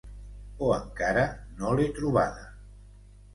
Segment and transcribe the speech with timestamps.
[0.67, 1.25] O encara
[1.59, 2.49] no l'he trobada.